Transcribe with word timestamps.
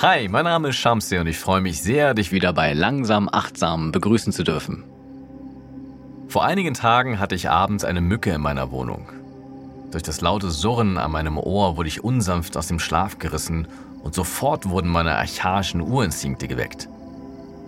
Hi, 0.00 0.28
mein 0.28 0.44
Name 0.44 0.68
ist 0.68 0.76
Shamsi 0.76 1.18
und 1.18 1.26
ich 1.26 1.38
freue 1.38 1.60
mich 1.60 1.80
sehr, 1.80 2.14
dich 2.14 2.30
wieder 2.30 2.52
bei 2.52 2.74
Langsam 2.74 3.28
Achtsam 3.32 3.90
begrüßen 3.90 4.32
zu 4.32 4.44
dürfen. 4.44 4.84
Vor 6.28 6.44
einigen 6.44 6.74
Tagen 6.74 7.18
hatte 7.18 7.34
ich 7.34 7.48
abends 7.48 7.84
eine 7.84 8.00
Mücke 8.00 8.30
in 8.32 8.40
meiner 8.40 8.70
Wohnung. 8.70 9.08
Durch 9.92 10.02
das 10.02 10.20
laute 10.20 10.50
Surren 10.50 10.98
an 10.98 11.12
meinem 11.12 11.38
Ohr 11.38 11.76
wurde 11.76 11.88
ich 11.88 12.04
unsanft 12.04 12.56
aus 12.56 12.66
dem 12.66 12.80
Schlaf 12.80 13.18
gerissen 13.18 13.68
und 14.02 14.14
sofort 14.14 14.68
wurden 14.68 14.90
meine 14.90 15.16
archaischen 15.16 15.80
Urinstinkte 15.80 16.48
geweckt. 16.48 16.88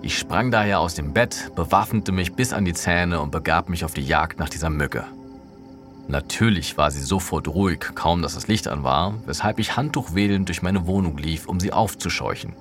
Ich 0.02 0.18
sprang 0.18 0.50
daher 0.50 0.80
aus 0.80 0.94
dem 0.94 1.14
Bett, 1.14 1.52
bewaffnete 1.56 2.12
mich 2.12 2.34
bis 2.34 2.52
an 2.52 2.64
die 2.64 2.74
Zähne 2.74 3.20
und 3.20 3.30
begab 3.30 3.68
mich 3.68 3.84
auf 3.84 3.94
die 3.94 4.06
Jagd 4.06 4.38
nach 4.38 4.50
dieser 4.50 4.68
Mücke. 4.68 5.04
Natürlich 6.08 6.78
war 6.78 6.90
sie 6.90 7.02
sofort 7.02 7.48
ruhig, 7.48 7.80
kaum 7.94 8.22
dass 8.22 8.34
das 8.34 8.46
Licht 8.46 8.68
an 8.68 8.84
war, 8.84 9.14
weshalb 9.26 9.58
ich 9.58 9.76
handtuchwedelnd 9.76 10.48
durch 10.48 10.62
meine 10.62 10.86
Wohnung 10.86 11.18
lief, 11.18 11.48
um 11.48 11.58
sie 11.58 11.72
aufzuscheuchen. 11.72 12.54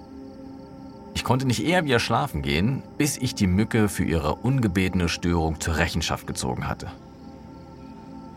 Ich 1.13 1.23
konnte 1.23 1.45
nicht 1.45 1.63
eher 1.63 1.86
wieder 1.86 2.00
schlafen 2.00 2.41
gehen, 2.41 2.84
bis 2.98 3.17
ich 3.17 3.36
die 3.36 3.48
Mücke 3.48 3.88
für 3.88 4.03
ihre 4.03 4.36
ungebetene 4.36 5.09
Störung 5.09 5.59
zur 5.62 5.77
Rechenschaft 5.77 6.27
gezogen 6.27 6.67
hatte. 6.67 6.91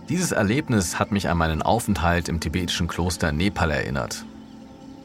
Dieses 0.08 0.32
Erlebnis 0.32 0.98
hat 0.98 1.10
mich 1.10 1.28
an 1.28 1.36
meinen 1.36 1.60
Aufenthalt 1.60 2.28
im 2.28 2.40
tibetischen 2.40 2.86
Kloster 2.86 3.32
Nepal 3.32 3.70
erinnert. 3.70 4.24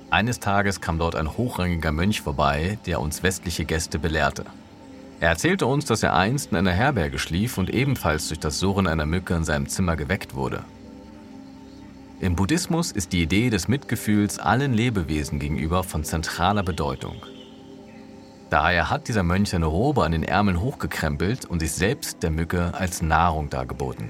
Eines 0.09 0.39
Tages 0.39 0.79
kam 0.79 0.99
dort 0.99 1.15
ein 1.15 1.35
hochrangiger 1.35 1.91
Mönch 1.91 2.21
vorbei, 2.21 2.77
der 2.85 3.01
uns 3.01 3.23
westliche 3.23 3.65
Gäste 3.65 3.99
belehrte. 3.99 4.45
Er 5.23 5.29
erzählte 5.29 5.67
uns, 5.67 5.85
dass 5.85 6.03
er 6.03 6.17
einst 6.17 6.51
in 6.51 6.57
einer 6.57 6.73
Herberge 6.73 7.17
schlief 7.17 7.57
und 7.57 7.69
ebenfalls 7.69 8.27
durch 8.27 8.41
das 8.41 8.59
Surren 8.59 8.87
einer 8.87 9.05
Mücke 9.05 9.33
in 9.33 9.45
seinem 9.45 9.69
Zimmer 9.69 9.95
geweckt 9.95 10.35
wurde. 10.35 10.65
Im 12.19 12.35
Buddhismus 12.35 12.91
ist 12.91 13.13
die 13.13 13.21
Idee 13.23 13.49
des 13.49 13.69
Mitgefühls 13.69 14.37
allen 14.37 14.73
Lebewesen 14.73 15.39
gegenüber 15.39 15.85
von 15.85 16.03
zentraler 16.03 16.61
Bedeutung. 16.61 17.15
Daher 18.49 18.89
hat 18.89 19.07
dieser 19.07 19.23
Mönch 19.23 19.51
seine 19.51 19.67
Robe 19.67 20.03
an 20.03 20.11
den 20.11 20.23
Ärmeln 20.23 20.59
hochgekrempelt 20.59 21.45
und 21.45 21.61
sich 21.61 21.71
selbst 21.71 22.21
der 22.21 22.29
Mücke 22.29 22.73
als 22.73 23.01
Nahrung 23.01 23.49
dargeboten. 23.49 24.09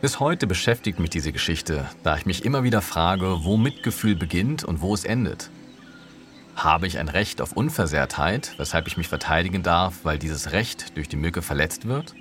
Bis 0.00 0.20
heute 0.20 0.46
beschäftigt 0.46 1.00
mich 1.00 1.10
diese 1.10 1.32
Geschichte, 1.32 1.84
da 2.04 2.16
ich 2.16 2.26
mich 2.26 2.44
immer 2.44 2.62
wieder 2.62 2.80
frage, 2.80 3.38
wo 3.42 3.56
Mitgefühl 3.56 4.14
beginnt 4.14 4.62
und 4.62 4.82
wo 4.82 4.94
es 4.94 5.04
endet. 5.04 5.50
Habe 6.56 6.86
ich 6.86 6.98
ein 6.98 7.08
Recht 7.08 7.42
auf 7.42 7.52
Unversehrtheit, 7.52 8.54
weshalb 8.56 8.86
ich 8.88 8.96
mich 8.96 9.08
verteidigen 9.08 9.62
darf, 9.62 10.00
weil 10.04 10.18
dieses 10.18 10.52
Recht 10.52 10.96
durch 10.96 11.06
die 11.06 11.16
Mücke 11.16 11.42
verletzt 11.42 11.86
wird? 11.86 12.14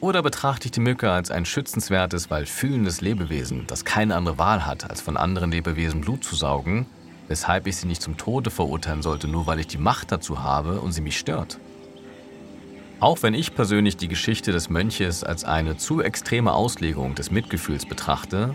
Oder 0.00 0.22
betrachte 0.22 0.66
ich 0.66 0.72
die 0.72 0.80
Mücke 0.80 1.10
als 1.10 1.30
ein 1.30 1.46
schützenswertes, 1.46 2.30
weil 2.30 2.44
fühlendes 2.44 3.00
Lebewesen, 3.00 3.66
das 3.66 3.86
keine 3.86 4.16
andere 4.16 4.36
Wahl 4.36 4.66
hat, 4.66 4.90
als 4.90 5.00
von 5.00 5.16
anderen 5.16 5.50
Lebewesen 5.50 6.02
Blut 6.02 6.24
zu 6.24 6.36
saugen, 6.36 6.84
weshalb 7.28 7.66
ich 7.66 7.76
sie 7.76 7.86
nicht 7.86 8.02
zum 8.02 8.18
Tode 8.18 8.50
verurteilen 8.50 9.00
sollte, 9.00 9.28
nur 9.28 9.46
weil 9.46 9.60
ich 9.60 9.66
die 9.66 9.78
Macht 9.78 10.12
dazu 10.12 10.42
habe 10.42 10.80
und 10.80 10.92
sie 10.92 11.00
mich 11.00 11.18
stört? 11.18 11.58
Auch 13.00 13.22
wenn 13.22 13.32
ich 13.32 13.54
persönlich 13.54 13.96
die 13.96 14.08
Geschichte 14.08 14.52
des 14.52 14.68
Mönches 14.68 15.24
als 15.24 15.44
eine 15.44 15.78
zu 15.78 16.02
extreme 16.02 16.52
Auslegung 16.52 17.14
des 17.14 17.30
Mitgefühls 17.30 17.86
betrachte, 17.86 18.54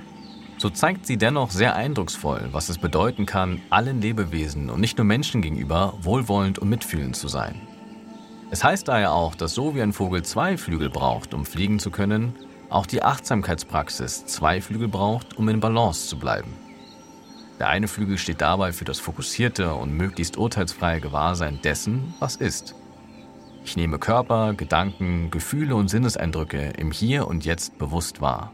so 0.57 0.69
zeigt 0.69 1.05
sie 1.05 1.17
dennoch 1.17 1.51
sehr 1.51 1.75
eindrucksvoll, 1.75 2.49
was 2.51 2.69
es 2.69 2.77
bedeuten 2.77 3.25
kann, 3.25 3.61
allen 3.69 4.01
Lebewesen 4.01 4.69
und 4.69 4.79
nicht 4.79 4.97
nur 4.97 5.05
Menschen 5.05 5.41
gegenüber 5.41 5.93
wohlwollend 6.01 6.59
und 6.59 6.69
mitfühlend 6.69 7.15
zu 7.15 7.27
sein. 7.27 7.61
Es 8.49 8.63
heißt 8.63 8.87
daher 8.87 9.11
auch, 9.13 9.35
dass 9.35 9.53
so 9.53 9.75
wie 9.75 9.81
ein 9.81 9.93
Vogel 9.93 10.23
zwei 10.23 10.57
Flügel 10.57 10.89
braucht, 10.89 11.33
um 11.33 11.45
fliegen 11.45 11.79
zu 11.79 11.91
können, 11.91 12.33
auch 12.69 12.85
die 12.85 13.03
Achtsamkeitspraxis 13.03 14.25
zwei 14.25 14.61
Flügel 14.61 14.87
braucht, 14.87 15.37
um 15.37 15.47
in 15.49 15.59
Balance 15.59 16.07
zu 16.07 16.17
bleiben. 16.17 16.53
Der 17.59 17.69
eine 17.69 17.87
Flügel 17.87 18.17
steht 18.17 18.41
dabei 18.41 18.71
für 18.71 18.85
das 18.85 18.99
fokussierte 18.99 19.73
und 19.73 19.93
möglichst 19.93 20.37
urteilsfreie 20.37 21.01
Gewahrsein 21.01 21.59
dessen, 21.63 22.13
was 22.19 22.35
ist. 22.35 22.75
Ich 23.65 23.75
nehme 23.75 23.99
Körper, 23.99 24.53
Gedanken, 24.53 25.29
Gefühle 25.29 25.75
und 25.75 25.89
Sinneseindrücke 25.89 26.73
im 26.77 26.91
Hier 26.91 27.27
und 27.27 27.45
Jetzt 27.45 27.77
bewusst 27.77 28.21
wahr. 28.21 28.53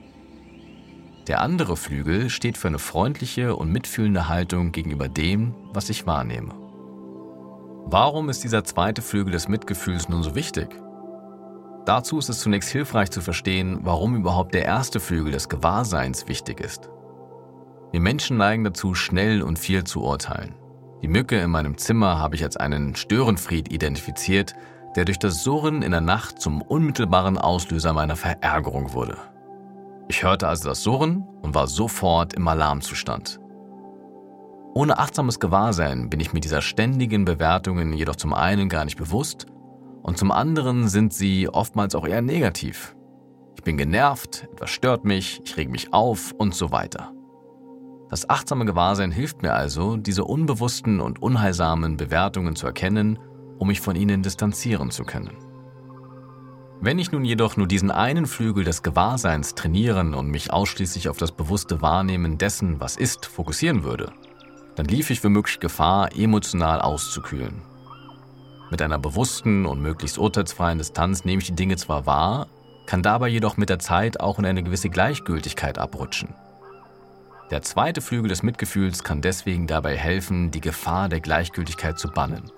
Der 1.28 1.40
andere 1.40 1.78
Flügel 1.78 2.30
steht 2.30 2.58
für 2.58 2.68
eine 2.68 2.80
freundliche 2.80 3.56
und 3.56 3.72
mitfühlende 3.72 4.28
Haltung 4.28 4.74
gegenüber 4.74 5.08
dem, 5.08 5.56
was 5.72 5.90
ich 5.90 6.06
wahrnehme. 6.06 6.54
Warum 7.86 8.30
ist 8.30 8.44
dieser 8.44 8.66
zweite 8.66 9.02
Flügel 9.02 9.32
des 9.32 9.48
Mitgefühls 9.48 10.10
nun 10.10 10.22
so 10.22 10.36
wichtig? 10.36 10.70
Dazu 11.86 12.18
ist 12.18 12.30
es 12.30 12.40
zunächst 12.40 12.70
hilfreich 12.70 13.10
zu 13.12 13.22
verstehen, 13.22 13.80
warum 13.84 14.16
überhaupt 14.16 14.54
der 14.54 14.66
erste 14.66 15.00
Flügel 15.00 15.32
des 15.32 15.48
Gewahrseins 15.48 16.28
wichtig 16.28 16.60
ist. 16.60 16.90
Wir 17.92 18.00
Menschen 18.00 18.38
neigen 18.38 18.64
dazu, 18.64 18.94
schnell 18.94 19.42
und 19.42 19.60
viel 19.60 19.84
zu 19.84 20.02
urteilen. 20.02 20.56
Die 21.02 21.08
Mücke 21.08 21.40
in 21.40 21.52
meinem 21.52 21.78
Zimmer 21.78 22.20
habe 22.20 22.36
ich 22.36 22.44
als 22.44 22.58
einen 22.58 22.96
Störenfried 22.96 23.72
identifiziert, 23.72 24.56
der 24.96 25.06
durch 25.06 25.20
das 25.20 25.44
Surren 25.44 25.82
in 25.82 25.92
der 25.92 26.02
Nacht 26.02 26.42
zum 26.42 26.62
unmittelbaren 26.62 27.38
Auslöser 27.38 27.94
meiner 27.94 28.16
Verärgerung 28.16 28.94
wurde. 28.94 29.18
Ich 30.08 30.24
hörte 30.24 30.48
also 30.48 30.70
das 30.70 30.84
Surren 30.84 31.26
und 31.42 31.56
war 31.56 31.68
sofort 31.68 32.34
im 32.34 32.48
Alarmzustand. 32.48 33.40
Ohne 34.76 34.98
achtsames 34.98 35.40
Gewahrsein 35.40 36.10
bin 36.10 36.20
ich 36.20 36.34
mit 36.34 36.44
dieser 36.44 36.62
ständigen 36.62 37.26
Bewertungen 37.26 37.94
jedoch 37.94 38.16
zum 38.16 38.34
einen 38.34 38.70
gar 38.70 38.86
nicht 38.86 38.98
bewusst 38.98 39.46
und 40.02 40.18
zum 40.18 40.32
anderen 40.32 40.88
sind 40.88 41.14
sie 41.14 41.48
oftmals 41.48 41.96
auch 41.96 42.08
eher 42.08 42.22
negativ. 42.22 42.96
Ich 43.56 43.64
bin 43.64 43.78
genervt, 43.78 44.48
etwas 44.52 44.72
stört 44.72 45.06
mich, 45.06 45.42
ich 45.46 45.58
reg 45.58 45.70
mich 45.70 45.94
auf 45.94 46.34
und 46.38 46.56
so 46.56 46.72
weiter. 46.72 47.14
Das 48.10 48.30
achtsame 48.30 48.66
Gewahrsein 48.66 49.12
hilft 49.12 49.42
mir 49.42 49.54
also, 49.54 49.96
diese 49.98 50.26
unbewussten 50.26 51.00
und 51.00 51.22
unheilsamen 51.22 51.98
Bewertungen 51.98 52.56
zu 52.56 52.68
erkennen, 52.68 53.18
um 53.60 53.70
mich 53.70 53.80
von 53.80 53.96
ihnen 53.96 54.22
distanzieren 54.22 54.92
zu 54.92 55.04
können. 55.04 55.32
Wenn 56.82 57.00
ich 57.00 57.12
nun 57.12 57.24
jedoch 57.24 57.56
nur 57.56 57.68
diesen 57.68 57.92
einen 57.92 58.26
Flügel 58.26 58.64
des 58.64 58.84
Gewahrseins 58.84 59.56
trainieren 59.56 60.14
und 60.14 60.28
mich 60.28 60.52
ausschließlich 60.52 61.08
auf 61.08 61.18
das 61.18 61.32
bewusste 61.32 61.82
Wahrnehmen 61.82 62.38
dessen, 62.38 62.80
was 62.80 62.98
ist, 62.98 63.26
fokussieren 63.26 63.84
würde, 63.84 64.12
dann 64.76 64.86
lief 64.86 65.10
ich 65.10 65.24
womöglich 65.24 65.60
Gefahr, 65.60 66.16
emotional 66.16 66.82
auszukühlen. 66.82 67.62
Mit 68.70 68.82
einer 68.82 69.00
bewussten 69.00 69.66
und 69.66 69.82
möglichst 69.82 70.18
urteilsfreien 70.18 70.80
Distanz 70.80 71.26
nehme 71.26 71.42
ich 71.42 71.48
die 71.48 71.56
Dinge 71.56 71.78
zwar 71.78 72.06
wahr, 72.06 72.48
kann 72.86 73.04
dabei 73.04 73.28
jedoch 73.30 73.56
mit 73.56 73.70
der 73.70 73.80
Zeit 73.80 74.20
auch 74.20 74.40
in 74.40 74.46
eine 74.46 74.64
gewisse 74.64 74.90
Gleichgültigkeit 74.90 75.78
abrutschen. 75.78 76.34
Der 77.52 77.62
zweite 77.62 78.02
Flügel 78.02 78.30
des 78.30 78.42
Mitgefühls 78.42 79.04
kann 79.04 79.22
deswegen 79.22 79.68
dabei 79.68 79.96
helfen, 79.96 80.50
die 80.50 80.62
Gefahr 80.62 81.08
der 81.08 81.20
Gleichgültigkeit 81.20 82.00
zu 82.00 82.10
bannen. 82.10 82.52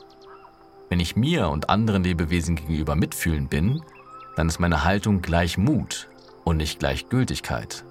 Wenn 0.89 0.99
ich 0.99 1.15
mir 1.15 1.49
und 1.49 1.69
anderen 1.69 2.03
Lebewesen 2.03 2.55
gegenüber 2.55 2.95
mitfühlend 2.95 3.49
bin, 3.49 3.81
dann 4.35 4.47
ist 4.47 4.59
meine 4.59 4.83
Haltung 4.83 5.21
gleich 5.21 5.57
Mut 5.57 6.09
und 6.43 6.57
nicht 6.57 6.79
Gleichgültigkeit. 6.79 7.83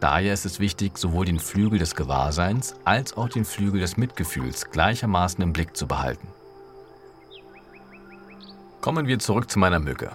Daher 0.00 0.34
ist 0.34 0.44
es 0.44 0.58
wichtig, 0.58 0.98
sowohl 0.98 1.26
den 1.26 1.38
Flügel 1.38 1.78
des 1.78 1.94
Gewahrseins 1.94 2.74
als 2.84 3.16
auch 3.16 3.28
den 3.28 3.44
Flügel 3.44 3.80
des 3.80 3.96
Mitgefühls 3.96 4.70
gleichermaßen 4.70 5.42
im 5.42 5.52
Blick 5.52 5.76
zu 5.76 5.86
behalten. 5.86 6.26
Kommen 8.80 9.06
wir 9.06 9.20
zurück 9.20 9.48
zu 9.48 9.60
meiner 9.60 9.78
Mücke. 9.78 10.10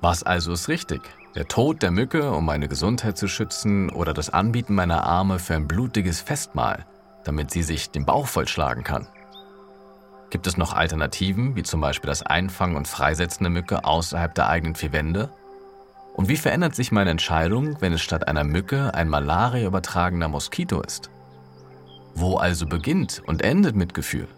Was 0.00 0.22
also 0.22 0.52
ist 0.52 0.68
richtig? 0.68 1.02
Der 1.34 1.48
Tod 1.48 1.82
der 1.82 1.90
Mücke, 1.90 2.30
um 2.30 2.44
meine 2.44 2.68
Gesundheit 2.68 3.18
zu 3.18 3.26
schützen, 3.26 3.90
oder 3.90 4.14
das 4.14 4.30
Anbieten 4.30 4.74
meiner 4.74 5.02
Arme 5.04 5.38
für 5.38 5.54
ein 5.54 5.66
blutiges 5.66 6.20
Festmahl, 6.20 6.86
damit 7.24 7.50
sie 7.50 7.62
sich 7.62 7.90
den 7.90 8.06
Bauch 8.06 8.26
vollschlagen 8.26 8.84
kann? 8.84 9.08
Gibt 10.30 10.46
es 10.46 10.56
noch 10.56 10.72
Alternativen, 10.72 11.56
wie 11.56 11.64
zum 11.64 11.80
Beispiel 11.80 12.08
das 12.08 12.22
Einfangen 12.22 12.76
und 12.76 12.86
Freisetzen 12.86 13.44
der 13.44 13.50
Mücke 13.50 13.84
außerhalb 13.84 14.32
der 14.34 14.48
eigenen 14.48 14.76
vier 14.76 14.92
Wände? 14.92 15.28
Und 16.14 16.28
wie 16.28 16.36
verändert 16.36 16.74
sich 16.76 16.92
meine 16.92 17.10
Entscheidung, 17.10 17.76
wenn 17.80 17.92
es 17.92 18.00
statt 18.00 18.28
einer 18.28 18.44
Mücke 18.44 18.94
ein 18.94 19.08
Malaria 19.08 19.66
übertragender 19.66 20.28
Moskito 20.28 20.80
ist? 20.82 21.10
Wo 22.14 22.36
also 22.36 22.66
beginnt 22.66 23.22
und 23.26 23.42
endet 23.42 23.74
Mitgefühl? 23.74 24.28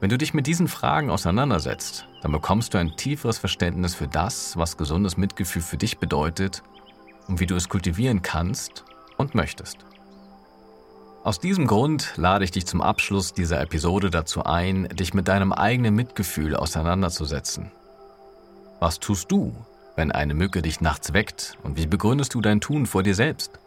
Wenn 0.00 0.10
du 0.10 0.18
dich 0.18 0.34
mit 0.34 0.46
diesen 0.46 0.68
Fragen 0.68 1.10
auseinandersetzt, 1.10 2.06
dann 2.22 2.32
bekommst 2.32 2.74
du 2.74 2.78
ein 2.78 2.96
tieferes 2.96 3.38
Verständnis 3.38 3.94
für 3.94 4.08
das, 4.08 4.56
was 4.56 4.76
gesundes 4.76 5.16
Mitgefühl 5.16 5.62
für 5.62 5.76
dich 5.76 5.98
bedeutet 5.98 6.62
und 7.28 7.40
wie 7.40 7.46
du 7.46 7.56
es 7.56 7.68
kultivieren 7.68 8.22
kannst 8.22 8.84
und 9.16 9.34
möchtest. 9.34 9.78
Aus 11.24 11.38
diesem 11.38 11.68
Grund 11.68 12.14
lade 12.16 12.44
ich 12.44 12.50
dich 12.50 12.66
zum 12.66 12.82
Abschluss 12.82 13.32
dieser 13.32 13.60
Episode 13.60 14.10
dazu 14.10 14.42
ein, 14.42 14.88
dich 14.88 15.14
mit 15.14 15.28
deinem 15.28 15.52
eigenen 15.52 15.94
Mitgefühl 15.94 16.56
auseinanderzusetzen. 16.56 17.70
Was 18.80 18.98
tust 18.98 19.30
du, 19.30 19.54
wenn 19.94 20.10
eine 20.10 20.34
Mücke 20.34 20.62
dich 20.62 20.80
nachts 20.80 21.12
weckt 21.12 21.56
und 21.62 21.76
wie 21.76 21.86
begründest 21.86 22.34
du 22.34 22.40
dein 22.40 22.60
Tun 22.60 22.86
vor 22.86 23.04
dir 23.04 23.14
selbst? 23.14 23.60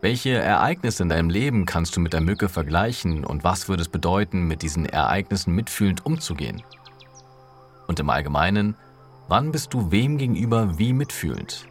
Welche 0.00 0.30
Ereignisse 0.30 1.02
in 1.02 1.10
deinem 1.10 1.28
Leben 1.28 1.66
kannst 1.66 1.94
du 1.94 2.00
mit 2.00 2.14
der 2.14 2.22
Mücke 2.22 2.48
vergleichen 2.48 3.26
und 3.26 3.44
was 3.44 3.68
würde 3.68 3.82
es 3.82 3.90
bedeuten, 3.90 4.44
mit 4.48 4.62
diesen 4.62 4.86
Ereignissen 4.86 5.54
mitfühlend 5.54 6.06
umzugehen? 6.06 6.62
Und 7.86 8.00
im 8.00 8.08
Allgemeinen, 8.08 8.76
wann 9.28 9.52
bist 9.52 9.74
du 9.74 9.90
wem 9.90 10.16
gegenüber 10.16 10.78
wie 10.78 10.94
mitfühlend? 10.94 11.66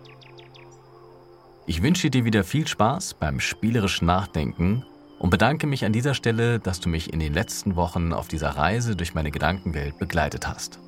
Ich 1.65 1.81
wünsche 1.81 2.11
dir 2.11 2.23
wieder 2.23 2.43
viel 2.43 2.67
Spaß 2.67 3.15
beim 3.15 3.39
spielerischen 3.39 4.05
Nachdenken 4.05 4.85
und 5.21 5.29
bedanke 5.29 5.67
mich 5.67 5.85
an 5.85 5.93
dieser 5.93 6.15
Stelle, 6.15 6.57
dass 6.59 6.79
du 6.79 6.89
mich 6.89 7.13
in 7.13 7.19
den 7.19 7.31
letzten 7.31 7.75
Wochen 7.75 8.11
auf 8.11 8.27
dieser 8.27 8.49
Reise 8.49 8.95
durch 8.95 9.13
meine 9.13 9.29
Gedankenwelt 9.29 9.99
begleitet 9.99 10.47
hast. 10.47 10.79